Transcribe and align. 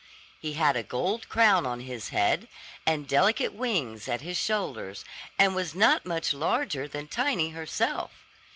He 0.39 0.53
had 0.53 0.75
a 0.75 0.81
gold 0.81 1.29
crown 1.29 1.63
on 1.67 1.81
his 1.81 2.09
head, 2.09 2.47
and 2.87 3.07
delicate 3.07 3.53
wings 3.53 4.07
at 4.07 4.21
his 4.21 4.35
shoulders, 4.35 5.05
and 5.37 5.53
was 5.53 5.75
not 5.75 6.07
much 6.07 6.33
larger 6.33 6.87
than 6.87 7.07
Tiny 7.07 7.51
herself. 7.51 8.09